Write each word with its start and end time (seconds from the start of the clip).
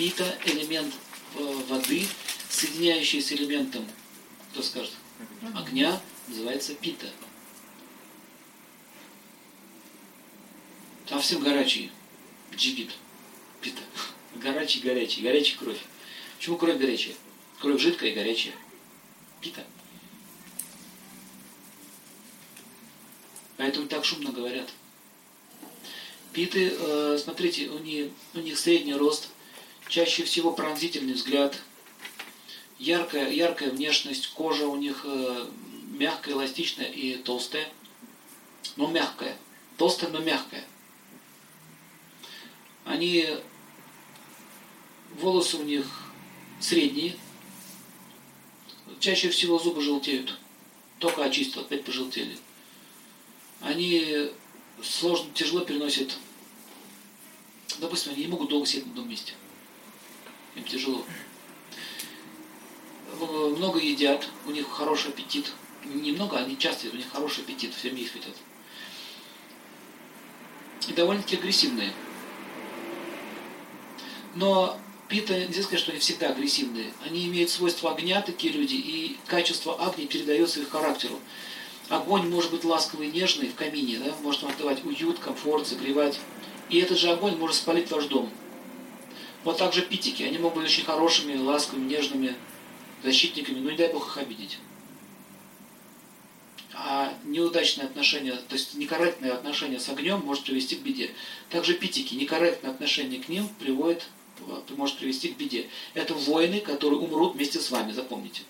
Пита– 0.00 0.34
элемент 0.46 0.94
э, 1.34 1.42
воды, 1.68 2.06
соединяющий 2.48 3.20
с 3.20 3.32
элементом, 3.32 3.86
кто 4.50 4.62
скажет, 4.62 4.94
огня, 5.54 6.00
называется 6.26 6.74
пита. 6.74 7.06
Совсем 11.06 11.42
горячий 11.42 11.92
джигит, 12.56 12.92
пита. 13.60 13.82
Горячий, 14.36 14.80
горячий, 14.80 15.20
горячая 15.20 15.58
кровь. 15.58 15.80
Почему 16.38 16.56
кровь 16.56 16.78
горячая? 16.78 17.14
Кровь 17.58 17.78
жидкая 17.78 18.08
и 18.08 18.14
горячая. 18.14 18.54
Пита. 19.42 19.66
Поэтому 23.58 23.86
так 23.86 24.06
шумно 24.06 24.32
говорят. 24.32 24.70
Питы, 26.32 26.72
э, 26.72 27.18
смотрите, 27.22 27.68
у 27.68 27.78
них, 27.80 28.12
у 28.32 28.38
них 28.38 28.58
средний 28.58 28.94
рост, 28.94 29.28
чаще 29.90 30.22
всего 30.22 30.52
пронзительный 30.52 31.14
взгляд, 31.14 31.60
яркая, 32.78 33.28
яркая 33.30 33.70
внешность, 33.70 34.28
кожа 34.28 34.66
у 34.66 34.76
них 34.76 35.02
э, 35.04 35.46
мягкая, 35.90 36.34
эластичная 36.34 36.86
и 36.86 37.16
толстая, 37.16 37.68
но 38.76 38.86
мягкая. 38.86 39.36
Толстая, 39.76 40.10
но 40.10 40.20
мягкая. 40.20 40.64
Они, 42.84 43.26
волосы 45.18 45.56
у 45.56 45.64
них 45.64 45.86
средние, 46.60 47.16
чаще 49.00 49.28
всего 49.30 49.58
зубы 49.58 49.82
желтеют. 49.82 50.38
Только 50.98 51.24
очистил, 51.24 51.62
опять 51.62 51.84
пожелтели. 51.84 52.38
Они 53.60 54.30
сложно, 54.82 55.30
тяжело 55.34 55.64
переносят. 55.64 56.16
Допустим, 57.78 58.12
они 58.12 58.22
не 58.22 58.28
могут 58.28 58.50
долго 58.50 58.66
сидеть 58.66 58.86
на 58.86 58.92
одном 58.92 59.08
месте. 59.08 59.32
Им 60.56 60.64
тяжело. 60.64 61.04
Много 63.18 63.78
едят, 63.78 64.28
у 64.46 64.50
них 64.50 64.68
хороший 64.68 65.08
аппетит. 65.10 65.52
Немного, 65.84 66.38
они 66.38 66.58
часто, 66.58 66.88
у 66.88 66.96
них 66.96 67.10
хороший 67.10 67.40
аппетит, 67.40 67.74
все 67.74 67.88
их 67.88 68.12
хотят. 68.12 68.34
И 70.88 70.92
довольно-таки 70.92 71.36
агрессивные. 71.36 71.92
Но 74.34 74.78
пита, 75.08 75.38
нельзя 75.38 75.62
сказать, 75.62 75.80
что 75.80 75.90
они 75.90 76.00
всегда 76.00 76.28
агрессивные. 76.28 76.92
Они 77.04 77.26
имеют 77.26 77.50
свойства 77.50 77.92
огня, 77.92 78.22
такие 78.22 78.52
люди, 78.52 78.74
и 78.74 79.18
качество 79.26 79.74
огня 79.74 80.06
передается 80.06 80.60
их 80.60 80.70
характеру. 80.70 81.18
Огонь 81.88 82.28
может 82.28 82.52
быть 82.52 82.64
ласковый 82.64 83.08
и 83.08 83.12
нежный 83.12 83.48
в 83.48 83.54
камине, 83.56 83.98
да, 83.98 84.14
может 84.22 84.42
вам 84.42 84.52
давать 84.56 84.84
уют, 84.84 85.18
комфорт, 85.18 85.66
согревать. 85.66 86.20
И 86.68 86.78
этот 86.78 86.98
же 86.98 87.10
огонь 87.10 87.36
может 87.36 87.56
спалить 87.56 87.90
ваш 87.90 88.04
дом. 88.06 88.30
Вот 89.44 89.58
так 89.58 89.72
же 89.72 89.82
питики, 89.82 90.22
они 90.22 90.38
могут 90.38 90.58
быть 90.58 90.66
очень 90.66 90.84
хорошими, 90.84 91.36
ласковыми, 91.36 91.88
нежными 91.88 92.34
защитниками, 93.02 93.58
но 93.58 93.70
не 93.70 93.76
дай 93.76 93.90
Бог 93.92 94.06
их 94.06 94.18
обидеть. 94.18 94.58
А 96.74 97.12
неудачное 97.24 97.86
отношение, 97.86 98.34
то 98.34 98.54
есть 98.54 98.74
некорректное 98.74 99.34
отношение 99.34 99.80
с 99.80 99.88
огнем 99.88 100.20
может 100.24 100.44
привести 100.44 100.76
к 100.76 100.80
беде. 100.80 101.10
Также 101.48 101.74
питики, 101.74 102.14
некорректное 102.14 102.70
отношение 102.70 103.20
к 103.20 103.28
ним 103.28 103.48
приводит, 103.58 104.04
может 104.70 104.98
привести 104.98 105.28
к 105.28 105.36
беде. 105.36 105.68
Это 105.94 106.14
воины, 106.14 106.60
которые 106.60 107.00
умрут 107.00 107.34
вместе 107.34 107.60
с 107.60 107.70
вами, 107.70 107.92
запомните. 107.92 108.42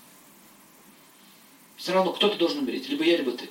Все 1.76 1.92
равно 1.92 2.12
кто-то 2.12 2.36
должен 2.36 2.58
умереть. 2.58 2.88
Либо 2.88 3.04
я, 3.04 3.16
либо 3.16 3.32
ты. 3.32 3.48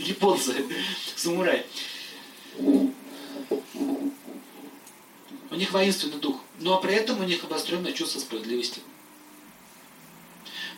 Японцы, 0.00 0.64
самурай. 1.16 1.66
У 5.50 5.54
них 5.54 5.72
воинственный 5.72 6.18
дух, 6.18 6.40
но 6.60 6.80
при 6.80 6.94
этом 6.94 7.20
у 7.20 7.24
них 7.24 7.44
обостренное 7.44 7.92
чувство 7.92 8.20
справедливости. 8.20 8.80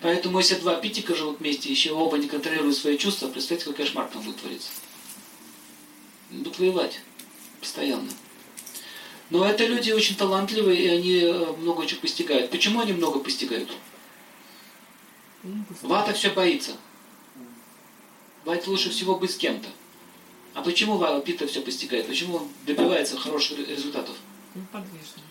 Поэтому 0.00 0.38
если 0.38 0.56
два 0.56 0.75
питика 0.75 1.15
живут 1.15 1.38
вместе, 1.38 1.71
еще 1.71 1.93
оба 1.93 2.19
не 2.19 2.27
контролируют 2.27 2.77
свои 2.77 2.99
чувства, 2.99 3.28
представьте, 3.28 3.66
какой 3.66 3.84
кошмар 3.84 4.09
там 4.09 4.22
будет 4.22 4.38
твориться. 4.38 4.71
Будут 6.31 6.59
воевать 6.59 7.00
постоянно. 7.61 8.11
Но 9.31 9.47
это 9.47 9.65
люди 9.65 9.93
очень 9.93 10.16
талантливые, 10.16 10.82
и 10.82 10.88
они 10.88 11.21
э, 11.21 11.53
много 11.59 11.87
чего 11.87 12.00
постигают. 12.00 12.50
Почему 12.50 12.81
они 12.81 12.93
много 12.93 13.21
постигают? 13.21 13.71
Вата 15.82 16.12
все 16.12 16.31
боится. 16.31 16.72
Вате 18.45 18.71
лучше 18.71 18.91
всего 18.91 19.17
быть 19.17 19.31
с 19.31 19.37
кем-то. 19.37 19.69
А 20.55 20.63
почему 20.63 20.99
Пита 21.23 21.47
все 21.47 21.63
постигает? 21.63 22.07
Почему 22.07 22.37
он 22.37 22.49
добивается 22.67 23.17
хороших 23.17 23.59
результатов? 23.69 24.17
Он 24.55 24.67
подвижный. 24.67 25.23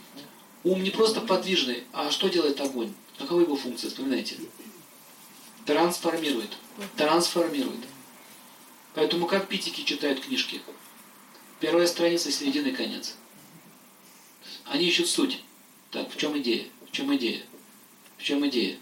Ум 0.64 0.84
не 0.84 0.90
просто 0.90 1.22
подвижный, 1.22 1.84
а 1.92 2.12
что 2.12 2.28
делает 2.28 2.60
огонь? 2.62 2.94
Какова 3.18 3.42
его 3.42 3.56
функция? 3.56 3.90
Вспоминайте. 3.90 4.38
Трансформирует. 5.66 6.58
Трансформирует. 6.96 7.82
Поэтому 8.94 9.28
как 9.28 9.48
питики 9.48 9.84
читают 9.84 10.20
книжки? 10.20 10.62
Первая 11.60 11.88
страница, 11.88 12.32
середина 12.32 12.68
и 12.68 12.72
конец. 12.72 13.16
Они 14.66 14.86
ищут 14.86 15.08
суть. 15.08 15.44
Так, 15.92 16.12
в 16.12 16.18
чем 16.18 16.38
идея? 16.40 16.66
В 16.88 16.92
чем 16.92 17.16
идея? 17.16 17.44
В 18.18 18.24
чем 18.24 18.48
идея? 18.48 18.78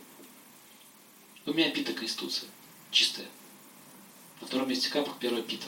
У 1.45 1.53
меня 1.53 1.69
пита 1.71 1.93
конституция. 1.93 2.49
Чистая. 2.91 3.27
На 4.41 4.47
втором 4.47 4.69
месте 4.69 4.89
капах 4.89 5.17
первая 5.19 5.41
пита. 5.41 5.67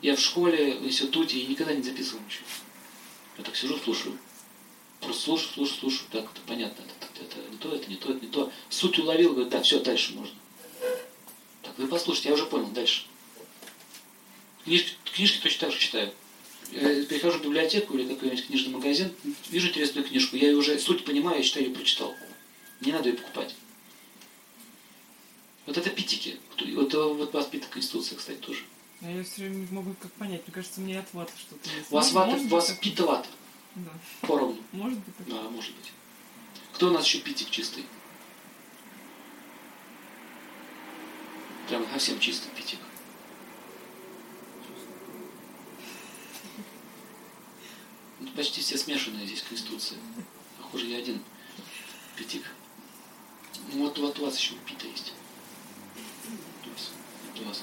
Я 0.00 0.16
в 0.16 0.20
школе, 0.20 0.74
в 0.74 0.86
институте, 0.86 1.38
и 1.38 1.46
никогда 1.46 1.74
не 1.74 1.82
записывал 1.82 2.22
ничего. 2.24 2.46
Я 3.38 3.44
так 3.44 3.56
сижу, 3.56 3.78
слушаю. 3.78 4.18
Просто 5.00 5.22
слушаю, 5.22 5.52
слушаю, 5.54 5.78
слушаю. 5.80 6.08
Так, 6.10 6.24
это 6.32 6.40
понятно. 6.46 6.82
Это, 6.82 7.24
это, 7.24 7.38
это 7.38 7.50
не 7.50 7.56
то, 7.56 7.74
это 7.74 7.90
не 7.90 7.96
то, 7.96 8.10
это 8.10 8.24
не 8.24 8.30
то. 8.30 8.52
Суть 8.68 8.98
уловил, 8.98 9.32
говорю, 9.34 9.50
да, 9.50 9.62
все, 9.62 9.80
дальше 9.80 10.14
можно. 10.14 10.34
Так, 11.62 11.78
вы 11.78 11.86
послушайте, 11.86 12.30
я 12.30 12.34
уже 12.34 12.46
понял, 12.46 12.68
дальше. 12.68 13.06
Книжки, 14.64 14.96
книжки 15.12 15.42
точно 15.42 15.60
так 15.60 15.72
же 15.72 15.78
читаю 15.78 16.12
я 16.72 17.04
прихожу 17.04 17.38
в 17.38 17.42
библиотеку 17.42 17.96
или 17.96 18.08
какой-нибудь 18.08 18.46
книжный 18.46 18.72
магазин, 18.72 19.12
вижу 19.50 19.68
интересную 19.68 20.06
книжку, 20.06 20.36
я 20.36 20.48
ее 20.48 20.56
уже 20.56 20.78
суть 20.78 21.04
понимаю, 21.04 21.38
я 21.38 21.42
считаю, 21.42 21.66
ее 21.66 21.74
прочитал. 21.74 22.14
Не 22.80 22.92
надо 22.92 23.10
ее 23.10 23.16
покупать. 23.16 23.54
Вот 25.66 25.76
это 25.76 25.90
питики. 25.90 26.38
Вот, 26.92 27.32
вот 27.32 27.50
пита 27.50 27.66
конституция, 27.68 28.18
кстати, 28.18 28.38
тоже. 28.38 28.64
А 29.00 29.10
я 29.10 29.24
все 29.24 29.42
время 29.42 29.56
не 29.56 29.72
могу 29.72 29.94
как 30.00 30.12
понять. 30.12 30.42
Мне 30.46 30.54
кажется, 30.54 30.80
меня 30.80 31.00
от 31.00 31.12
ваты 31.12 31.32
что-то 31.36 31.68
есть. 31.70 31.90
У 31.90 31.94
вас 31.94 32.12
вата, 32.12 32.36
вас 32.48 32.70
пита 32.80 33.04
вата. 33.04 33.28
Да. 33.74 33.90
Поровну. 34.22 34.62
Может 34.72 34.98
быть. 34.98 35.16
Так. 35.16 35.28
Да, 35.28 35.42
может 35.50 35.74
быть. 35.74 35.92
Кто 36.74 36.88
у 36.88 36.90
нас 36.90 37.04
еще 37.04 37.18
питик 37.20 37.50
чистый? 37.50 37.84
Прям 41.68 41.86
совсем 41.92 42.18
чистый 42.20 42.50
питик. 42.50 42.78
почти 48.36 48.60
все 48.60 48.78
смешанные 48.78 49.26
здесь 49.26 49.42
конституции. 49.42 49.96
Похоже, 50.58 50.86
я 50.86 50.98
один 50.98 51.22
пятик. 52.16 52.42
Ну 53.72 53.84
вот, 53.84 53.98
вот 53.98 54.18
у 54.18 54.24
вас 54.24 54.38
еще 54.38 54.54
пита 54.66 54.86
есть. 54.86 55.12
У 57.40 57.44
вас. 57.44 57.62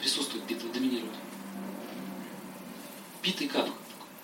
Присутствует 0.00 0.46
пита, 0.46 0.66
доминирует. 0.68 1.14
Пита 3.22 3.44
и 3.44 3.48
капка. 3.48 3.72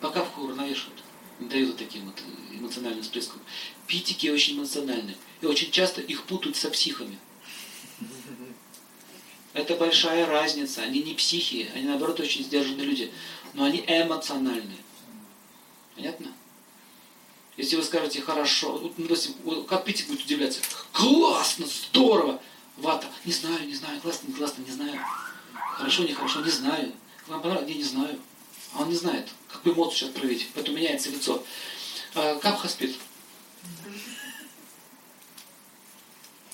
По 0.01 0.11
капку 0.11 0.43
уравновешивают. 0.43 1.03
Не 1.39 1.49
дают 1.49 1.71
вот 1.71 1.79
таким 1.79 2.07
вот 2.07 2.21
эмоциональным 2.53 3.03
всплеском. 3.03 3.41
Питики 3.87 4.29
очень 4.29 4.59
эмоциональны. 4.59 5.17
И 5.41 5.47
очень 5.47 5.71
часто 5.71 6.01
их 6.01 6.25
путают 6.25 6.57
со 6.57 6.71
психами. 6.71 7.19
Это 9.53 9.77
большая 9.77 10.27
разница. 10.27 10.83
Они 10.83 11.03
не 11.03 11.15
психи, 11.15 11.71
они 11.75 11.87
наоборот 11.87 12.21
очень 12.21 12.45
сдержанные 12.45 12.87
люди 12.87 13.11
но 13.55 13.65
они 13.65 13.85
эмоциональные. 13.87 14.79
Понятно? 15.95 16.33
Если 17.61 17.77
вы 17.77 17.83
скажете 17.83 18.23
хорошо, 18.23 18.79
ну, 18.79 18.91
допустим, 18.97 19.35
как 19.69 19.85
Питик 19.85 20.09
будет 20.09 20.25
удивляться, 20.25 20.63
классно, 20.93 21.67
здорово, 21.67 22.41
вата, 22.79 23.07
не 23.27 23.33
знаю, 23.33 23.67
не 23.67 23.75
знаю, 23.75 24.01
классно, 24.01 24.29
не 24.29 24.33
классно, 24.33 24.63
не 24.63 24.73
знаю, 24.73 24.99
хорошо, 25.75 26.05
не 26.05 26.15
хорошо, 26.15 26.41
не 26.41 26.51
знаю, 26.51 26.91
вам 27.27 27.43
понравилось, 27.43 27.69
не, 27.69 27.75
не 27.77 27.85
знаю, 27.85 28.19
а 28.73 28.81
он 28.81 28.89
не 28.89 28.97
знает, 28.97 29.29
какую 29.53 29.75
эмоцию 29.75 29.99
сейчас 29.99 30.11
проявить, 30.11 30.49
поэтому 30.55 30.79
меняется 30.79 31.11
лицо. 31.11 31.45
А, 32.15 32.39
Капха 32.39 32.67
спит. 32.67 32.97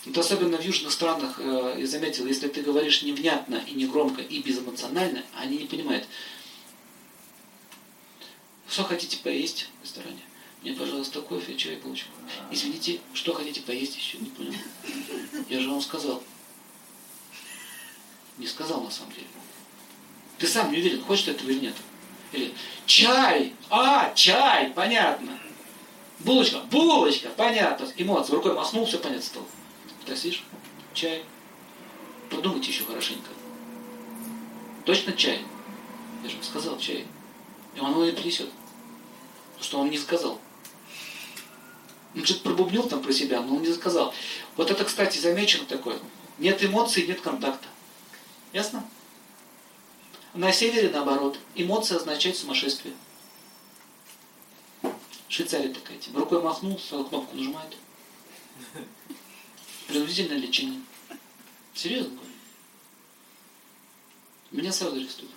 Вот 0.07 0.19
особенно 0.19 0.57
в 0.57 0.65
южных 0.65 0.91
странах, 0.93 1.37
э, 1.39 1.77
я 1.79 1.87
заметил, 1.87 2.27
если 2.27 2.49
ты 2.49 2.63
говоришь 2.63 3.03
невнятно 3.03 3.63
и 3.69 3.75
негромко 3.75 4.23
и 4.23 4.41
безэмоционально, 4.41 5.23
они 5.37 5.59
не 5.59 5.67
понимают. 5.67 6.07
Что 8.69 8.83
хотите 8.83 9.19
поесть 9.19 9.69
в 9.81 9.85
ресторане? 9.85 10.23
Мне, 10.63 10.73
пожалуйста, 10.73 11.21
кофе, 11.21 11.55
чай, 11.57 11.77
булочку. 11.77 12.11
Извините, 12.51 13.01
что 13.15 13.35
хотите 13.35 13.61
поесть 13.61 13.97
еще? 13.97 14.19
Не 14.19 14.31
понял. 14.31 14.55
Я 15.49 15.61
же 15.61 15.71
вам 15.71 15.81
сказал. 15.81 16.23
Не 18.39 18.47
сказал 18.47 18.83
на 18.83 18.91
самом 18.91 19.13
деле. 19.13 19.27
Ты 20.39 20.47
сам 20.47 20.71
не 20.71 20.79
уверен, 20.79 21.03
хочешь 21.03 21.25
ты 21.25 21.31
этого 21.33 21.49
или 21.51 21.61
нет. 21.61 21.75
Или 22.33 22.53
чай, 22.85 23.55
а, 23.71 24.13
чай, 24.15 24.71
понятно. 24.75 25.39
Булочка, 26.21 26.59
булочка, 26.71 27.29
понятно. 27.31 27.89
Эмоции, 27.97 28.33
рукой 28.33 28.55
махнул, 28.55 28.87
все 28.87 28.99
понятно 28.99 29.25
стало. 29.25 29.47
Так 30.05 30.17
сидишь, 30.17 30.43
чай. 30.93 31.25
Подумайте 32.31 32.71
еще 32.71 32.85
хорошенько. 32.85 33.31
Точно 34.85 35.13
чай? 35.13 35.45
Я 36.23 36.31
же 36.31 36.37
сказал 36.43 36.79
чай. 36.79 37.07
И 37.75 37.81
он 37.81 37.93
его 37.93 38.05
не 38.05 38.13
принесет. 38.13 38.51
Что 39.61 39.81
он 39.81 39.91
не 39.91 39.99
сказал. 39.99 40.41
Он 42.17 42.25
что-то 42.25 42.41
пробубнил 42.41 42.89
там 42.89 43.03
про 43.03 43.13
себя, 43.13 43.43
но 43.43 43.57
он 43.57 43.63
не 43.63 43.73
сказал. 43.75 44.15
Вот 44.57 44.71
это, 44.71 44.85
кстати, 44.85 45.19
замечено 45.19 45.67
такое. 45.67 45.99
Нет 46.39 46.65
эмоций, 46.65 47.07
нет 47.07 47.21
контакта. 47.21 47.69
Ясно? 48.55 48.89
На 50.33 50.51
севере, 50.51 50.89
наоборот, 50.89 51.39
эмоция 51.55 51.99
означает 51.99 52.37
сумасшествие. 52.37 52.95
Швейцария 55.29 55.69
такая 55.69 55.99
тема. 55.99 56.21
Рукой 56.21 56.43
махнул, 56.43 56.79
сразу 56.79 57.05
кнопку 57.05 57.37
нажимает. 57.37 57.77
Принудительное 59.87 60.39
лечение. 60.39 60.81
Серьезно 61.75 62.15
говорю. 62.15 62.33
Меня 64.53 64.73
сразу 64.73 64.97
арестуют. 64.97 65.33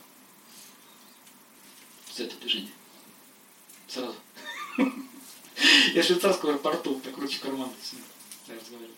За 2.15 2.23
это 2.23 2.37
движение. 2.37 2.71
Сразу. 3.87 4.15
Я 5.93 6.03
в 6.03 6.05
швейцарском 6.05 6.51
аэропорту 6.51 6.99
так 7.03 7.17
руки 7.17 7.35
в 7.35 7.39
карман 7.39 7.69
я 8.47 8.55
разговаривал. 8.55 8.95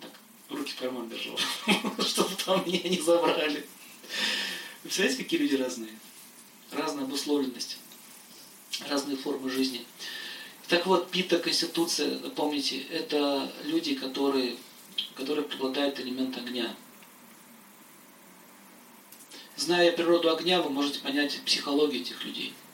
Так, 0.00 0.10
руки 0.50 0.72
в 0.72 0.76
карман 0.76 1.08
держал. 1.08 1.38
Чтобы 2.06 2.34
там 2.44 2.66
меня 2.66 2.88
не 2.88 3.00
забрали. 3.00 3.60
Вы 3.60 4.82
представляете, 4.82 5.22
какие 5.22 5.40
люди 5.40 5.54
разные? 5.56 5.98
Разная 6.70 7.04
обусловленность, 7.04 7.78
разные 8.88 9.16
формы 9.16 9.50
жизни. 9.50 9.84
Так 10.68 10.86
вот, 10.86 11.10
Пита, 11.10 11.38
Конституция, 11.38 12.18
помните, 12.30 12.82
это 12.90 13.50
люди, 13.64 13.94
которые, 13.94 14.56
которые 15.14 15.44
преобладают 15.44 16.00
элемент 16.00 16.36
огня. 16.36 16.74
Зная 19.56 19.92
природу 19.92 20.34
огня, 20.34 20.60
вы 20.60 20.70
можете 20.70 20.98
понять 20.98 21.40
психологию 21.44 22.02
этих 22.02 22.22
людей– 22.24 22.52